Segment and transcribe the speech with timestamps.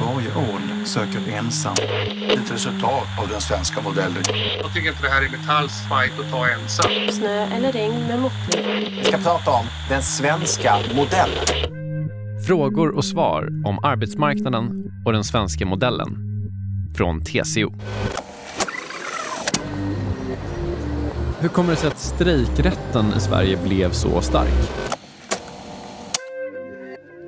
[0.00, 1.74] Varje ål söker ensam.
[2.28, 4.22] Ett resultat av den svenska modellen.
[4.62, 6.90] Jag tycker inte det här är Metalls fight att ta ensam.
[7.10, 8.64] Snö eller regn med måttlig.
[8.98, 11.44] Vi ska prata om den svenska modellen.
[12.46, 16.16] Frågor och svar om arbetsmarknaden och den svenska modellen.
[16.96, 17.72] Från TCO.
[21.40, 24.81] Hur kommer det sig att strejkrätten i Sverige blev så stark?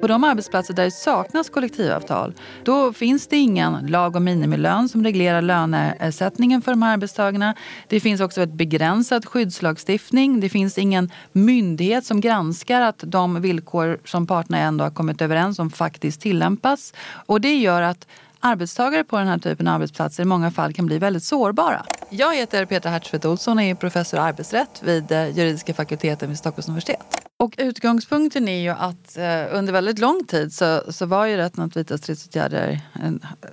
[0.05, 2.35] På de arbetsplatser där det saknas kollektivavtal,
[2.65, 7.55] då finns det ingen lag om minimilön som reglerar löneersättningen för de här arbetstagarna.
[7.89, 10.41] Det finns också ett begränsad skyddslagstiftning.
[10.41, 15.59] Det finns ingen myndighet som granskar att de villkor som parterna ändå har kommit överens
[15.59, 16.95] om faktiskt tillämpas.
[17.27, 18.07] Och det gör att
[18.41, 21.85] arbetstagare på den här typen av arbetsplatser i många fall kan bli väldigt sårbara.
[22.11, 26.39] Jag heter Petra Hertzfeldt Olsson och är professor i arbetsrätt vid eh, juridiska fakulteten vid
[26.39, 27.24] Stockholms universitet.
[27.45, 31.65] Och utgångspunkten är ju att eh, under väldigt lång tid så, så var ju rätten
[31.65, 32.81] att vidta stridsåtgärder,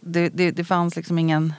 [0.01, 1.53] det, det, det fanns liksom ingen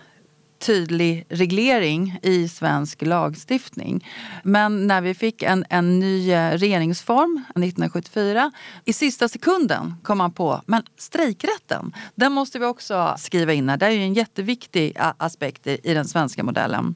[0.58, 4.06] tydlig reglering i svensk lagstiftning.
[4.42, 8.52] Men när vi fick en, en ny eh, regeringsform 1974,
[8.84, 13.76] i sista sekunden kom man på men strejkrätten, den måste vi också skriva in här.
[13.76, 16.94] Det är ju en jätteviktig eh, aspekt i den svenska modellen.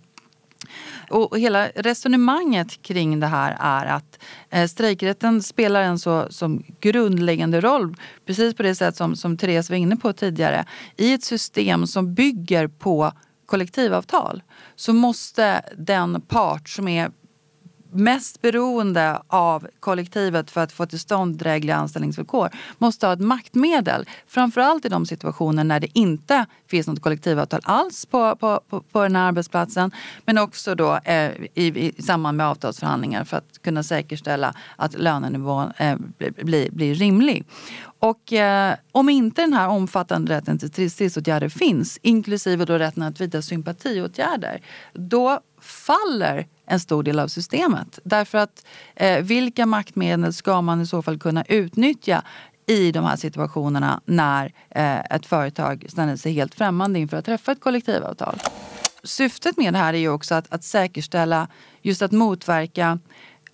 [1.10, 4.18] Och hela resonemanget kring det här är att
[4.50, 9.70] eh, strejkrätten spelar en så som grundläggande roll, precis på det sätt som, som Therese
[9.70, 10.64] var inne på tidigare,
[10.96, 13.12] i ett system som bygger på
[13.46, 14.42] kollektivavtal
[14.76, 17.10] så måste den part som är
[17.96, 24.04] mest beroende av kollektivet för att få till stånd drägliga anställningsvillkor måste ha ett maktmedel.
[24.26, 29.02] Framförallt i de situationer när det inte finns något kollektivavtal alls på, på, på, på
[29.02, 29.90] den här arbetsplatsen.
[30.24, 35.72] Men också då eh, i, i samband med avtalsförhandlingar för att kunna säkerställa att lönenivån
[35.76, 37.44] eh, blir, blir rimlig.
[37.98, 43.20] Och eh, om inte den här omfattande rätten till stridsåtgärder finns, inklusive då rätten att
[43.20, 47.98] vidta sympatiåtgärder, då faller en stor del av systemet.
[48.04, 52.22] Därför att eh, vilka maktmedel ska man i så fall kunna utnyttja
[52.66, 57.52] i de här situationerna när eh, ett företag ställer sig helt främmande inför att träffa
[57.52, 58.38] ett kollektivavtal.
[59.04, 61.48] Syftet med det här är ju också att, att säkerställa
[61.82, 62.98] just att motverka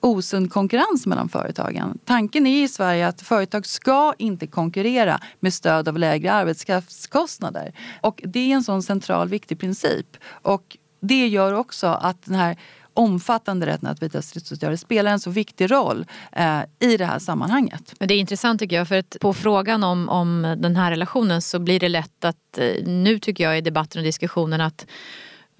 [0.02, 1.98] osund konkurrens mellan företagen.
[2.04, 7.72] Tanken är i Sverige att företag ska inte konkurrera med stöd av lägre arbetskraftskostnader.
[8.00, 10.06] Och det är en sån central viktig princip.
[10.26, 12.56] Och det gör också att den här
[12.94, 17.94] omfattande rätten att vidta stridsåtgärder spelar en så viktig roll eh, i det här sammanhanget.
[17.98, 21.42] Men det är intressant tycker jag för att på frågan om, om den här relationen
[21.42, 24.86] så blir det lätt att eh, nu tycker jag i debatten och diskussionen att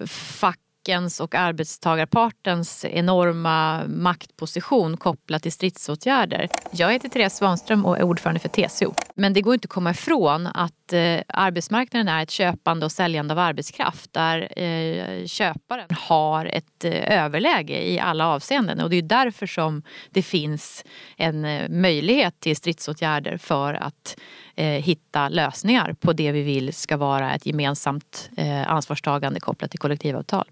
[0.07, 6.49] fack fackens och arbetstagarpartens enorma maktposition kopplat till stridsåtgärder.
[6.71, 8.93] Jag heter Therese Svanström och är ordförande för TCO.
[9.15, 13.33] Men det går inte att komma ifrån att eh, arbetsmarknaden är ett köpande och säljande
[13.33, 18.79] av arbetskraft där eh, köparen har ett eh, överläge i alla avseenden.
[18.79, 20.85] Och det är därför som det finns
[21.17, 24.17] en eh, möjlighet till stridsåtgärder för att
[24.55, 29.79] eh, hitta lösningar på det vi vill ska vara ett gemensamt eh, ansvarstagande kopplat till
[29.79, 30.45] kollektivavtal.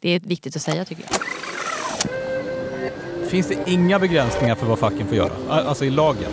[0.00, 1.20] Det är viktigt att säga tycker jag.
[3.30, 5.32] Finns det inga begränsningar för vad facken får göra?
[5.48, 6.30] Alltså i lagen?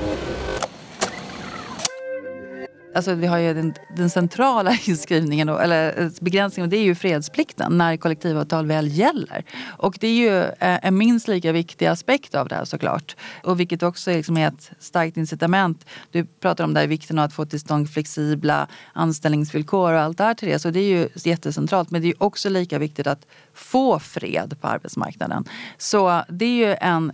[2.95, 6.95] Alltså vi har ju den, den centrala inskrivningen, eller eh, begränsningen och det är ju
[6.95, 9.45] fredsplikten när kollektivavtal väl gäller.
[9.77, 13.15] Och det är ju eh, en minst lika viktig aspekt av det här såklart.
[13.43, 15.85] Och vilket också liksom är ett starkt incitament.
[16.11, 20.23] Du pratar om där vikten av att få till stånd flexibla anställningsvillkor och allt det
[20.23, 20.59] här till det.
[20.59, 21.91] Så det är ju jättecentralt.
[21.91, 25.45] Men det är också lika viktigt att få fred på arbetsmarknaden.
[25.77, 27.13] Så det är ju en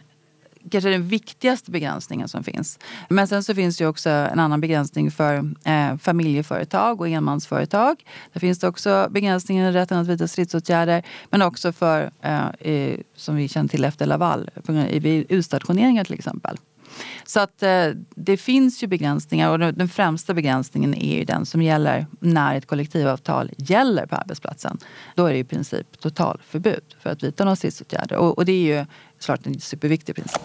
[0.72, 2.80] kanske den viktigaste begränsningen som finns.
[3.10, 8.04] Men sen så finns det också en annan begränsning för eh, familjeföretag och enmansföretag.
[8.34, 11.04] Där finns det också begränsningar i rätten att vidta stridsåtgärder.
[11.30, 14.50] Men också för, eh, som vi känner till efter Laval,
[14.92, 16.58] vid utstationeringar till exempel.
[17.26, 21.62] Så att eh, det finns ju begränsningar och den främsta begränsningen är ju den som
[21.62, 24.78] gäller när ett kollektivavtal gäller på arbetsplatsen.
[25.16, 28.78] Då är det i princip totalförbud för att vidta några stridsåtgärder och, och det är
[28.78, 28.86] ju
[29.20, 30.42] såklart en superviktig princip.